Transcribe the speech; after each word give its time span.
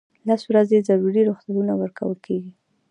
لس 0.27 0.41
ورځې 0.49 0.77
ضروري 0.87 1.21
رخصتۍ 1.29 1.51
ورکول 1.81 2.15
کیږي. 2.25 2.51